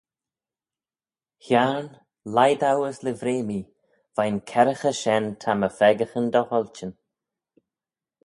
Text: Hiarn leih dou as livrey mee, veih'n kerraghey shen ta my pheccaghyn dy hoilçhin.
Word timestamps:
Hiarn 1.45 1.87
leih 2.35 2.55
dou 2.61 2.79
as 2.89 2.99
livrey 3.05 3.41
mee, 3.47 3.69
veih'n 4.15 4.39
kerraghey 4.49 4.95
shen 5.01 5.25
ta 5.41 5.51
my 5.55 5.69
pheccaghyn 5.77 6.27
dy 6.33 6.41
hoilçhin. 6.49 6.91